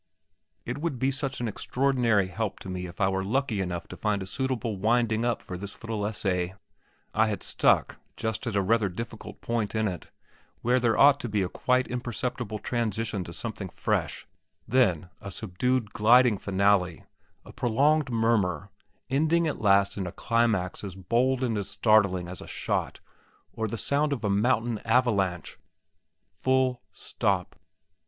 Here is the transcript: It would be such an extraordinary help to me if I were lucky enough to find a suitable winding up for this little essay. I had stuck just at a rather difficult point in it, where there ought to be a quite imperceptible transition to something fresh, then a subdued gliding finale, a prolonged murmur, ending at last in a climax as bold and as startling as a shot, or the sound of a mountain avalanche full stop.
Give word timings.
It 0.65 0.79
would 0.79 0.97
be 0.97 1.11
such 1.11 1.39
an 1.41 1.47
extraordinary 1.47 2.25
help 2.29 2.57
to 2.61 2.69
me 2.69 2.87
if 2.87 2.99
I 2.99 3.07
were 3.07 3.23
lucky 3.23 3.61
enough 3.61 3.87
to 3.89 3.95
find 3.95 4.23
a 4.23 4.25
suitable 4.25 4.75
winding 4.77 5.23
up 5.23 5.43
for 5.43 5.59
this 5.59 5.79
little 5.83 6.07
essay. 6.07 6.55
I 7.13 7.27
had 7.27 7.43
stuck 7.43 7.99
just 8.17 8.47
at 8.47 8.55
a 8.55 8.63
rather 8.63 8.89
difficult 8.89 9.41
point 9.41 9.75
in 9.75 9.87
it, 9.87 10.09
where 10.63 10.79
there 10.79 10.97
ought 10.97 11.19
to 11.19 11.29
be 11.29 11.43
a 11.43 11.47
quite 11.49 11.87
imperceptible 11.87 12.57
transition 12.57 13.23
to 13.25 13.31
something 13.31 13.69
fresh, 13.69 14.25
then 14.67 15.09
a 15.21 15.29
subdued 15.29 15.93
gliding 15.93 16.39
finale, 16.39 17.05
a 17.45 17.53
prolonged 17.53 18.09
murmur, 18.09 18.71
ending 19.07 19.45
at 19.45 19.61
last 19.61 19.97
in 19.97 20.07
a 20.07 20.11
climax 20.11 20.83
as 20.83 20.95
bold 20.95 21.43
and 21.43 21.59
as 21.59 21.69
startling 21.69 22.27
as 22.27 22.41
a 22.41 22.47
shot, 22.47 22.99
or 23.53 23.67
the 23.67 23.77
sound 23.77 24.13
of 24.13 24.23
a 24.23 24.31
mountain 24.31 24.79
avalanche 24.79 25.59
full 26.33 26.81
stop. 26.91 27.55